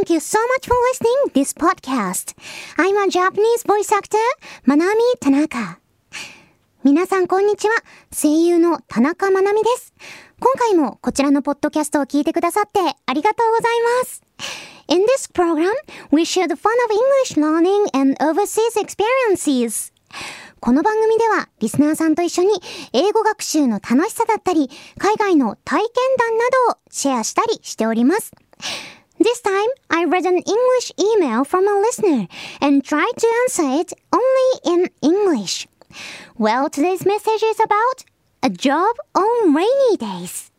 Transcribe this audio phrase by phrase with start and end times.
[0.00, 2.32] thank you so much for listening this podcast.
[2.78, 4.16] I'm a Japanese voice actor,
[4.66, 5.78] Manami Tanaka.
[6.82, 7.74] 皆さんこんにちは。
[8.10, 9.92] 声優の田中まなみです。
[10.40, 14.22] 今回もこちらのポッドキャストを聞いてくださってありがとうございます。
[14.88, 15.68] In this program,
[16.10, 19.92] we share the fun of English learning and overseas experiences.
[20.60, 22.52] この番組ではリスナーさんと一緒に
[22.94, 28.32] 英語学習の楽しさだったり、海外の体験談などをシェアしたりしております。
[29.30, 32.26] This time, I read an English email from a listener
[32.60, 35.68] and tried to answer it only in English.
[36.36, 38.04] Well, today's message is about
[38.42, 40.50] a job on rainy days.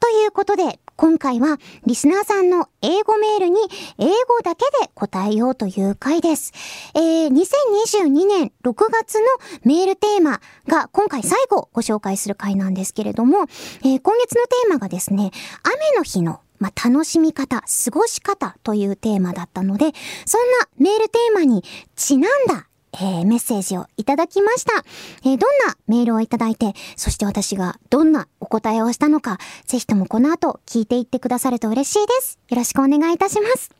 [0.00, 3.60] ということで、今回はリスナーさんの英語メールに
[3.98, 4.12] 英語
[4.42, 6.52] だけで答えようという回です。
[6.96, 9.26] えー、2022年6月の
[9.62, 13.42] メールテーマが今回最後ご紹介する回なんですけれども、
[13.84, 15.30] えー、今月のテーマがですね、
[15.62, 19.86] 雨の日のまあ、楽しみ方、過ごし方というテーマだったので、
[20.24, 21.64] そんなメールテーマに
[21.96, 24.84] ちなんだえー、メッセージをいただきました。
[25.24, 32.38] えー、どんなメールをいただいて、そして私がどんなお答えをしたのか、ぜひともこの後聞いていってくださると嬉しいです。
[32.48, 33.70] よろしくお願いいたします。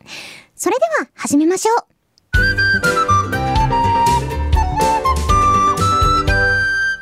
[0.55, 1.93] それでは始めましょう。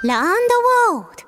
[0.04, 0.56] Learn the
[0.92, 1.22] World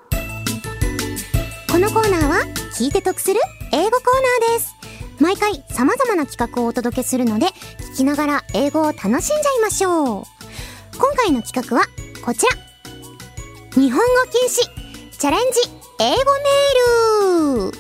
[1.71, 3.39] このコーナーは聞いて得する
[3.71, 4.01] 英語コー
[4.47, 4.75] ナーです。
[5.19, 7.45] 毎回様々な企画をお届けするので、
[7.93, 9.21] 聞きながら英語を楽しんじゃい
[9.61, 10.23] ましょう。
[10.97, 11.85] 今回の企画は
[12.25, 12.51] こちら。
[13.79, 15.59] 日本語禁止チャレンジ
[15.99, 17.77] 英語メール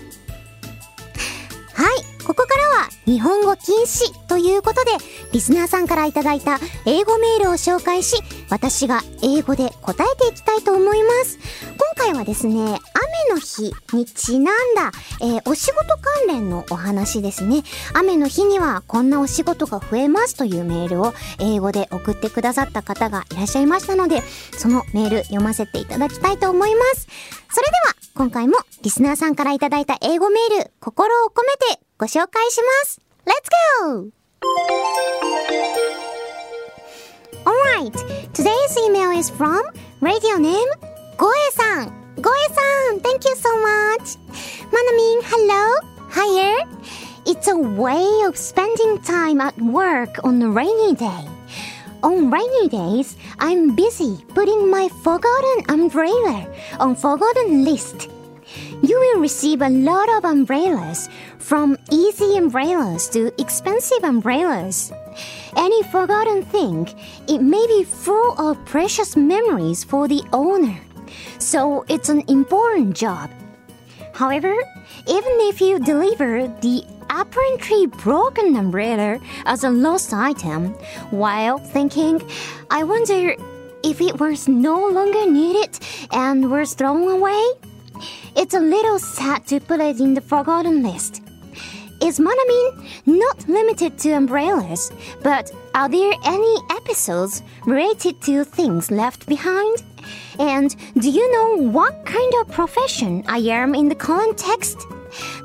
[1.73, 4.91] はい、ここからは日本語禁止ということで、
[5.31, 11.39] リスナーさんからいただいた英語メールを紹介し、私が英語で答えていきたいと思います。
[11.77, 12.79] 今回はですね、
[13.33, 17.63] の日にちなんだ、えー、お仕事関連のお話ですね。
[17.93, 24.21] 雨の日にはこんなお仕事が増えますというメールを英語で送ってくださった方がいらっしゃいましたので、
[24.57, 27.07] そのメール読ませていただきたいと思います。
[27.51, 33.01] それでは、今回もリスナーさんからいただいた英語メール、心を込めてご紹介します。
[33.25, 33.49] Let's
[33.87, 34.09] go!
[37.45, 37.93] Alright,
[38.33, 39.63] today's email is from
[40.01, 40.82] radio name。
[43.23, 44.17] Thank you so much.
[44.67, 45.63] Manaming, hello.
[46.11, 46.67] Hiya.
[47.25, 51.23] It's a way of spending time at work on a rainy day.
[52.03, 58.09] On rainy days, I'm busy putting my forgotten umbrella on forgotten list.
[58.81, 61.07] You will receive a lot of umbrellas,
[61.39, 64.91] from easy umbrellas to expensive umbrellas.
[65.55, 66.89] Any forgotten thing,
[67.29, 70.77] it may be full of precious memories for the owner.
[71.39, 73.29] So it's an important job.
[74.13, 74.53] However,
[75.07, 80.73] even if you deliver the apparently broken umbrella as a lost item
[81.11, 82.21] while thinking,
[82.69, 83.35] I wonder
[83.83, 85.77] if it was no longer needed
[86.11, 87.43] and was thrown away,
[88.35, 91.21] it's a little sad to put it in the forgotten list.
[92.01, 94.91] Is Monomin not limited to umbrellas,
[95.21, 99.83] but are there any episodes related to things left behind?
[100.39, 104.79] And do you know what kind of profession I am in the context?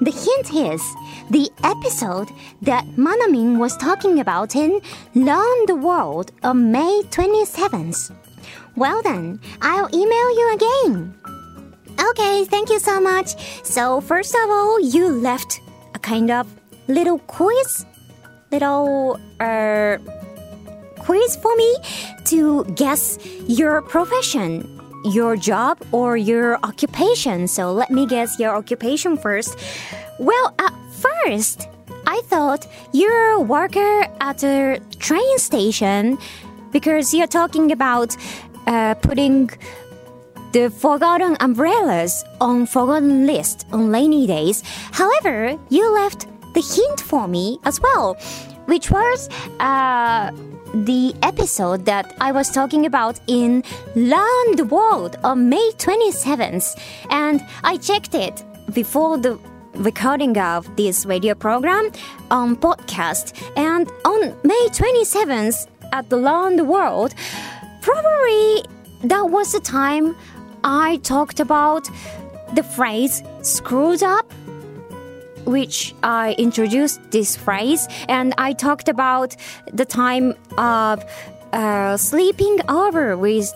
[0.00, 0.82] The hint is
[1.30, 2.28] the episode
[2.62, 4.80] that Manamin was talking about in
[5.14, 8.14] Learn the World on May 27th.
[8.76, 11.14] Well then, I'll email you again.
[12.10, 13.34] Okay, thank you so much.
[13.64, 15.60] So first of all, you left
[15.94, 16.46] a kind of
[16.86, 17.84] little quiz,
[18.52, 19.98] little uh,
[21.08, 21.74] quiz for me
[22.24, 24.50] to guess your profession,
[25.06, 27.48] your job, or your occupation.
[27.48, 29.58] So let me guess your occupation first.
[30.18, 31.66] Well, at first,
[32.06, 36.18] I thought you're a worker at a train station
[36.72, 38.14] because you're talking about
[38.66, 39.48] uh, putting
[40.52, 44.62] the forgotten umbrellas on forgotten list on rainy days.
[44.92, 48.18] However, you left the hint for me as well,
[48.68, 49.28] which was
[49.60, 50.30] uh,
[50.74, 53.64] the episode that I was talking about in
[54.58, 56.78] the World on May 27th.
[57.10, 58.44] And I checked it
[58.74, 59.38] before the
[59.74, 61.90] recording of this radio program
[62.30, 63.26] on podcast.
[63.56, 66.16] And on May 27th at the
[66.56, 67.14] the World,
[67.80, 68.64] probably
[69.04, 70.14] that was the time
[70.62, 71.88] I talked about
[72.54, 74.30] the phrase screwed up,
[75.48, 79.34] which I introduced this phrase, and I talked about
[79.72, 81.04] the time of
[81.52, 83.52] uh, sleeping over with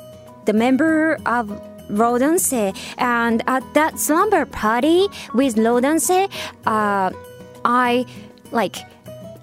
[0.46, 1.48] the member of
[1.90, 6.30] Rodanse, and at that slumber party with Rodanse,
[6.66, 7.10] uh,
[7.64, 8.06] I
[8.50, 8.76] like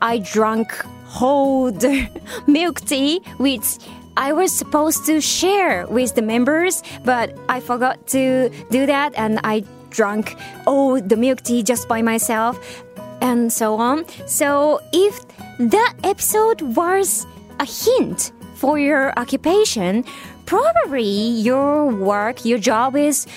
[0.01, 0.71] I drank
[1.05, 1.71] whole
[2.47, 3.77] milk tea which
[4.17, 9.39] I was supposed to share with the members, but I forgot to do that and
[9.43, 12.83] I drank all oh, the milk tea just by myself
[13.21, 14.05] and so on.
[14.27, 15.25] So if
[15.59, 17.25] that episode was
[17.59, 20.03] a hint for your occupation,
[20.45, 23.27] probably your work, your job is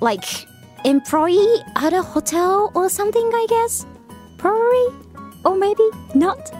[0.00, 0.24] like
[0.84, 3.86] employee at a hotel or something, I guess.
[4.36, 4.94] Probably.
[5.44, 6.52] Or maybe not.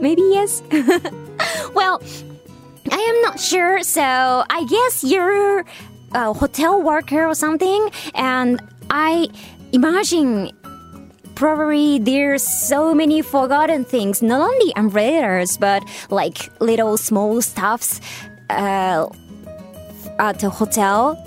[0.00, 0.62] Maybe yes.
[1.74, 2.02] well,
[2.90, 5.64] I am not sure, so I guess you're
[6.12, 8.60] a hotel worker or something, and
[8.90, 9.28] I
[9.72, 10.50] imagine
[11.34, 18.00] probably there's so many forgotten things, not only umbrellas, but like little small stuffs
[18.50, 19.06] uh,
[20.18, 21.24] at the hotel.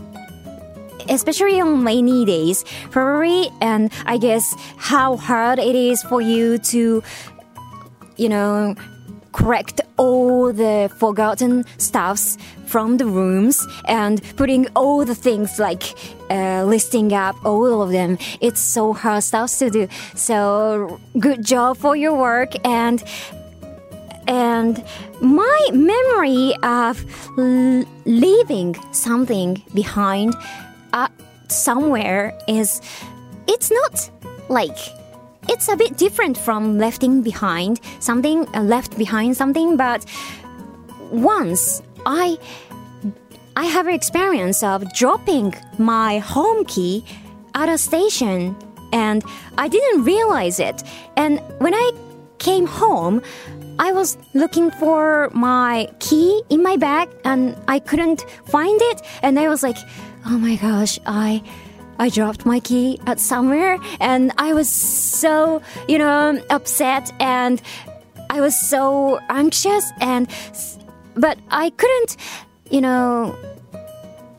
[1.09, 7.01] Especially on rainy days, probably, and I guess how hard it is for you to,
[8.17, 8.75] you know,
[9.31, 15.83] correct all the forgotten stuffs from the rooms and putting all the things like
[16.31, 18.17] uh, listing up all of them.
[18.39, 19.87] It's so hard stuff to do.
[20.15, 23.03] So good job for your work and
[24.27, 24.83] and
[25.21, 27.05] my memory of
[27.37, 30.33] l- leaving something behind
[30.93, 31.09] uh,
[31.47, 32.81] somewhere is
[33.47, 34.09] it's not
[34.49, 34.79] like
[35.49, 40.05] it's a bit different from lefting behind something uh, left behind something but
[41.11, 42.37] once i
[43.55, 47.03] i have an experience of dropping my home key
[47.55, 48.55] at a station
[48.93, 49.23] and
[49.57, 50.83] i didn't realize it.
[51.17, 51.91] And when i
[52.39, 53.21] came home
[53.79, 59.01] i was looking for my key in my bag and i couldn't find it.
[59.21, 59.77] And i was like
[60.25, 61.43] oh my gosh i
[62.01, 67.61] I dropped my key at somewhere and I was so, you know, upset and
[68.31, 70.27] I was so anxious and
[71.15, 72.17] but I couldn't,
[72.71, 73.37] you know,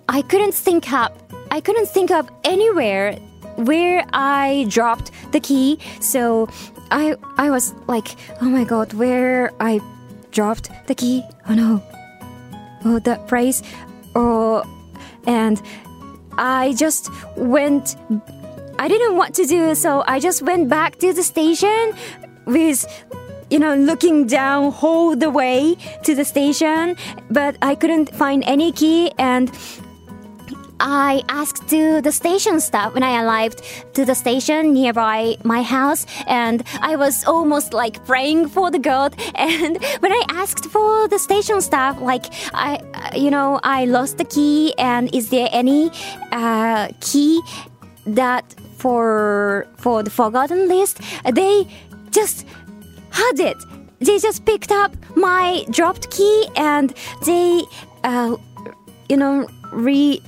[0.08, 1.32] I couldn't think up.
[1.52, 3.14] I couldn't think of anywhere
[3.54, 5.78] where I dropped the key.
[6.00, 6.48] So
[6.90, 9.80] I I was like, "Oh my god, where I
[10.32, 11.80] dropped the key?" Oh no.
[12.84, 13.62] Oh, that phrase.
[14.16, 14.64] Oh,
[15.28, 15.62] and
[16.38, 17.96] I just went.
[18.78, 20.02] I didn't want to do so.
[20.06, 21.92] I just went back to the station
[22.46, 22.86] with,
[23.50, 26.96] you know, looking down all the way to the station,
[27.30, 29.50] but I couldn't find any key and.
[30.82, 33.62] I asked to the station staff when I arrived
[33.94, 39.14] to the station nearby my house, and I was almost like praying for the God.
[39.34, 42.80] And when I asked for the station staff, like I,
[43.16, 45.90] you know, I lost the key, and is there any
[46.32, 47.40] uh, key
[48.04, 48.44] that
[48.76, 51.00] for for the forgotten list?
[51.32, 51.66] They
[52.10, 52.44] just
[53.10, 53.56] had it.
[54.00, 56.92] They just picked up my dropped key, and
[57.24, 57.62] they,
[58.02, 58.36] uh,
[59.08, 60.20] you know, re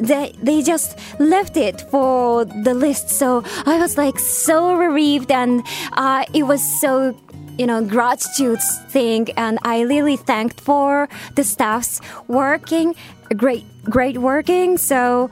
[0.00, 3.10] they they just left it for the list.
[3.10, 5.62] So i was like so relieved and
[5.92, 7.16] uh, it was so
[7.58, 8.60] you know gratitude
[8.90, 9.28] thing.
[9.36, 12.94] And i really thanked for the staff's working
[13.36, 14.78] great great working.
[14.78, 15.30] So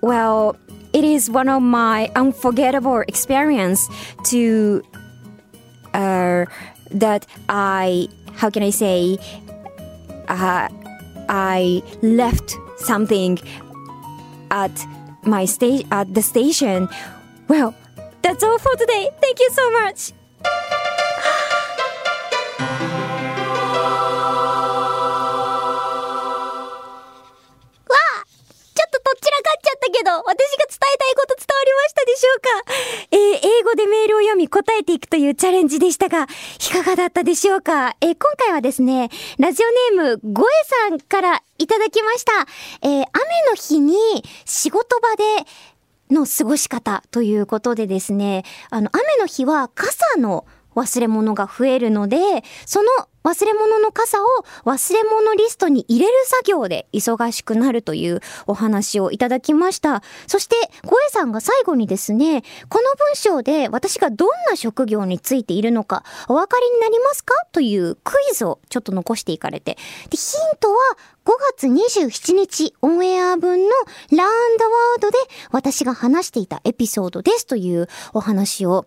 [0.00, 0.56] well
[0.94, 3.88] it is one of my unforgettable experience
[4.24, 4.82] to
[5.92, 6.46] uh,
[6.90, 9.18] that i how can i say
[10.28, 10.68] uh,
[11.28, 13.38] i left something
[14.50, 14.72] at
[15.22, 16.88] my stage at the station.
[17.48, 17.74] Well,
[18.22, 19.10] that's all for today.
[19.20, 20.14] Thank you so much.
[28.74, 32.48] ちょっととっちらかっちゃったけど、私が伝えたいこと伝わりましたでしょうか
[33.12, 34.03] えー、英語でメー
[34.44, 37.96] に答えていくというチャレンジでしたが、いかがだったでしょうか？
[38.00, 39.08] えー、今回はですね、
[39.38, 40.46] ラジオネーム、ごえ
[40.88, 42.32] さんからいただきました。
[42.82, 43.96] えー、雨の日に
[44.44, 45.24] 仕事場で、
[46.10, 50.44] の過ごし方ということでですね、あの、雨の日は傘の
[50.76, 52.88] 忘れ物が増えるので、その
[53.24, 54.26] 忘れ物の傘を
[54.64, 60.02] 忘れ物リストに入れる作業で忙しくなるというお話をいただきました。
[60.26, 67.34] そして、小江さんが最後にですね、この文章で私がどんな職業についているのかお分かりになりますか？
[67.52, 69.78] というクイズをちょっと残していかれて。
[70.10, 70.76] で、ヒントは
[71.24, 73.70] 5月27日オンエア分の
[74.10, 75.16] ランダワードで
[75.50, 78.84] 私が話していたエピソードですというお話を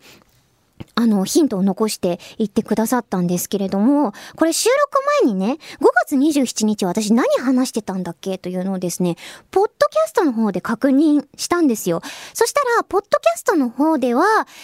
[0.99, 9.15] あの、ヒントを残して言ってくださったんですけれども、これ収録前にね、5月27日私何話してたんだっけというのをですね、
[9.51, 12.01] ポッドキャストの方で確認したんですよ。
[12.33, 14.23] そしたら、ポッドキャストの方では、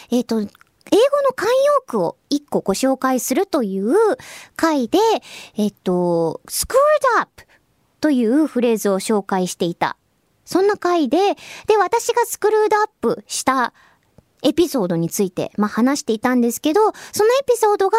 [0.09, 3.93] えっ、ー、と、英語の慣用句を一個ご紹介するという
[4.55, 4.97] 回で、
[5.55, 6.75] えっと、screwed
[7.19, 7.43] up
[8.01, 9.97] というフレーズを紹介していた。
[10.45, 11.35] そんな回で、
[11.67, 13.71] で、私がスクルードアップした
[14.43, 16.81] エピソードについて、まあ、話していたんですけど、
[17.11, 17.97] そのエピソードが、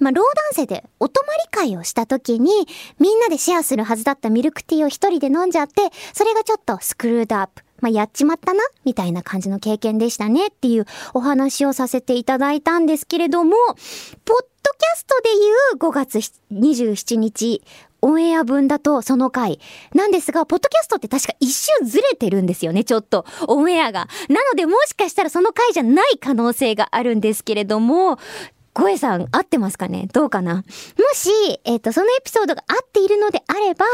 [0.00, 2.50] まあ、ローダンセでお泊まり会をした時に、
[2.98, 7.64] みんなでシェアするはずだったミルクティーを一人で飲んじゃって、それがちょっとスクルードアップ。
[7.80, 15.36] まあ、やっちまったなみたいな感じの経験でしたねっていうお話をさせていただいたんですけれども、ポッドキャストでい
[15.74, 16.18] う5月
[16.50, 17.62] 27日
[18.04, 19.58] オンエア分だとその回。
[19.94, 23.24] なんですが、ポッドキャストって確か一周ずれてるんですよね、ちょっと。
[23.48, 24.08] オンエアが。
[24.28, 28.18] なので、もしかしたらその回じゃない可能性があるんですけれども、
[28.74, 30.08] ゴエさん合ってますかね？
[30.12, 30.56] どうかな？
[30.56, 30.62] も
[31.14, 31.30] し、
[31.64, 33.86] えっ、ー、と、そのエピソードが合っているのであれば、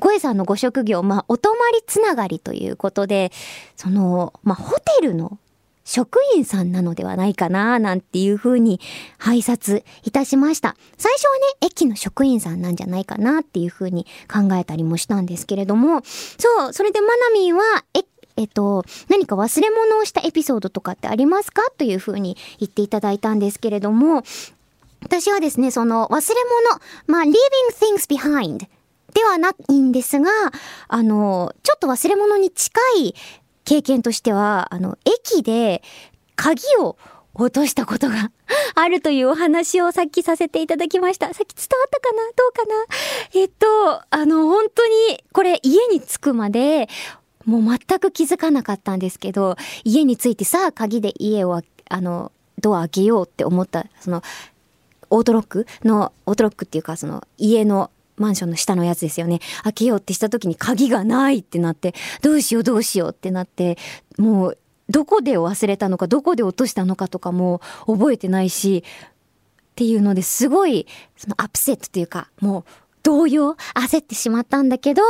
[0.00, 3.30] ゴエさんのご職業、まあ、お泊まりつながりということで、
[3.76, 5.38] その、まあ、ホテルの
[5.84, 8.80] 職員さんなのではないかな、なんていうふうに
[9.18, 10.76] 拝察いたしました。
[10.96, 17.62] 最初はね、駅の職員さんなんじゃないかなっていうふうに考えたりもしたんですけれども、そう、それでマナミンは、
[17.94, 18.04] え、
[18.36, 24.22] えっと、何か忘れ物をしたエピソードとかってありますかというふうに言っていただいたんですけれども、
[25.02, 26.36] 私はですね、その忘れ
[26.66, 27.34] 物、まあ、leaving
[27.78, 28.66] things behind
[29.14, 30.30] ではないんですが、
[30.88, 33.14] あの、ちょっと忘れ物に近い
[33.64, 35.82] 経験としては、あの、駅で
[36.36, 36.96] 鍵を
[37.34, 38.30] 落としたことが
[38.74, 41.32] あるというお話をさっきさせていただきました。
[41.32, 42.22] さっき伝わったかな？
[42.36, 42.86] どうかな？
[43.34, 46.88] えっと、あの、本当に、これ家に着くまで、
[47.44, 54.22] もう全く気づかなかったんですけど、家に着いてさあ鍵で家を、あの、ドア開けようって思った、その、
[55.10, 57.90] オートロックの、オートロックっていうか、その、家の
[58.22, 59.40] マンションの下のやつですよね。
[59.64, 63.76] 開けようってした時に鍵がないってなって、どうしようどうしようってなって、
[64.16, 68.84] もう、どこで忘れたのか、どこで落としたのかとかも覚えてないし、
[69.72, 70.86] っていうのですごい、
[71.16, 72.64] そのアップセットというか、もう
[73.02, 75.02] 動揺焦ってしまったんだけど、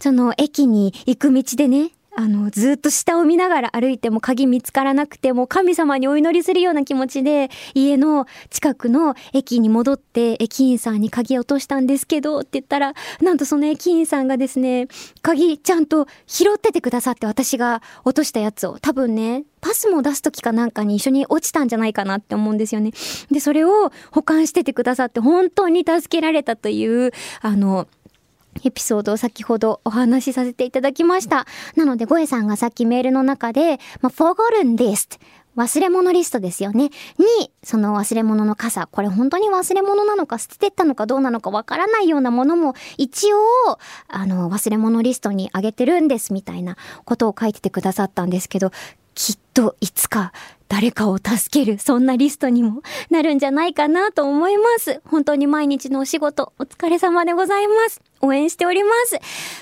[0.00, 14.88] その駅に行く道でね、あの、ずっと下を見ながら歩いても鍵見つからなくても神様にお祈りするような気持ちで家の近くの駅に戻って駅員さんに鍵落としたんですけどって言ったらなんとその駅員さんがですね
[15.22, 22.92] 鍵ちゃんと拾っててくださって私が落としたやつを多分ねパスも出す時かなんかに一緒に落ちたんじゃないかなって思うんですよね。
[23.30, 27.88] で、それを保管しててくださって本当に助けられたという、あの、
[28.64, 31.46] エピソードを先ほどお話しさせていただきました。
[31.76, 35.18] なので、ゴエさんがさっきメールの中で、まあ、forgotten list
[35.58, 36.90] 忘れ物リストですよね。
[37.18, 38.86] に、その忘れ物の傘。
[38.86, 43.38] これ本当に忘れ物なのか捨ててったのかどうなのかわからないようなものも一応、
[44.06, 48.70] あの、忘れ物リストにあげてるんですみたいなことを書いててくださったんですけど、
[49.14, 50.32] きっといつか
[50.68, 55.00] 誰かを助ける、そんなリストにもなるんじゃないかなと思います。
[55.06, 58.00] 本当に毎日のお仕事、お疲れ様でございます。
[58.20, 59.18] 応援しております。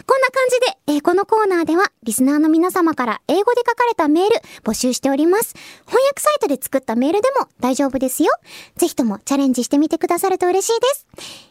[0.06, 5.54] こんな感じで、えー、このコーナーでは、リスナーの皆様から英語で書かれたメール募集しております。
[5.86, 8.32] 翻訳サイトで作ったメールでも大丈夫ですよ。
[8.76, 11.06] ぜひともチャレンジしてみてくださると嬉しいです。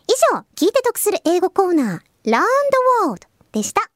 [0.08, 2.46] 以上、聞いて得する英語コーナー、Learn the
[3.06, 3.95] World でした。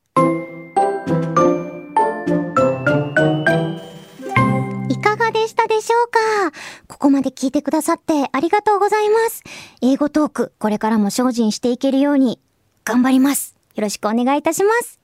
[6.88, 9.44] ここまで聞いてくださってありがとうございます。
[9.82, 12.40] 英語トーク、これからも精進していけるように
[12.86, 13.56] 頑張ります。
[13.76, 15.00] よろしくお願いいたします。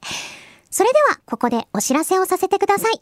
[0.70, 3.00] それでは、ここでお知らせをさせてください。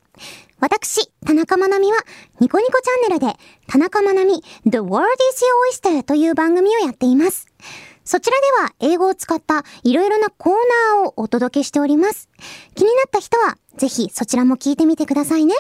[0.60, 1.98] 私、田中まなみは、
[2.40, 3.36] ニコニコチャンネルで、
[3.68, 7.48] 田中まなみ The World is Your Oyster という番組をやっています。
[8.06, 10.54] そちらでは、英語を使ったいろいろなコー
[10.98, 12.30] ナーをお届けしております。
[12.76, 15.56] 気になった人は、ぜひそちらも聞いてみてくださいね。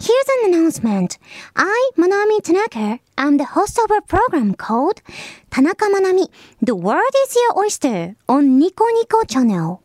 [0.00, 1.18] Here's an announcement.
[1.56, 5.02] I, Manami Tanaka, am the host of a program called
[5.50, 6.28] Tanaka Manami,
[6.62, 9.82] The World is Your Oyster on Nico Nico channel.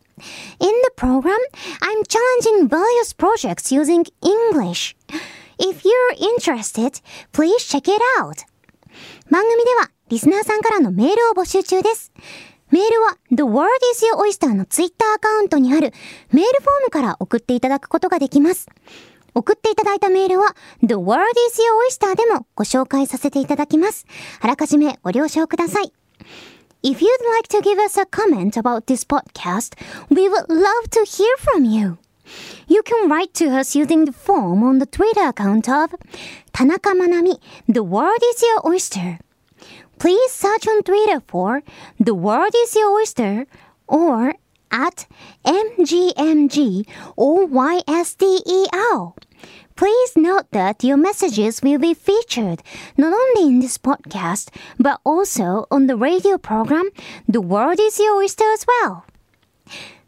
[0.59, 1.39] In the program,
[1.81, 4.95] I'm challenging various projects using English.
[5.57, 7.01] If you're interested,
[7.31, 8.45] please check it out.
[9.31, 12.11] 番組ではリスナーさんからのメールを募集中です。
[12.69, 15.91] メールは The World is Your Oyster のツイッターアカウントにある
[16.31, 18.67] メールフォームから送っていただくことができます。
[19.34, 24.06] 送っていただいたメールは The World is Your Oyster でもご紹介させていただきます。
[24.40, 25.92] あらかじめご了承ください。
[26.82, 29.76] If you'd like to give us a comment about this podcast,
[30.10, 31.98] we would love to hear from you.
[32.68, 35.94] You can write to us using the form on the Twitter account of
[36.52, 39.18] Tanaka Manami, The World is Your Oyster.
[39.98, 41.62] Please search on Twitter for
[41.98, 43.46] The World is Your Oyster
[43.88, 44.34] or
[44.72, 45.06] at
[45.44, 49.14] MGMG or YSDEL.
[49.76, 52.62] Please note that your messages will be featured
[52.96, 56.90] not only in this podcast, but also on the radio program
[57.28, 59.04] The World is Your Oyster as well.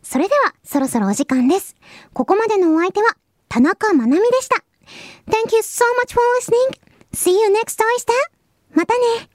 [0.02, 1.76] それでは、そろそろお時間です。
[2.12, 3.17] ここまでのお相手は、
[3.49, 4.64] 田中まなみでした。
[5.29, 6.81] Thank you so much for listening.
[7.12, 8.12] See you next oyster.
[8.75, 9.34] またね。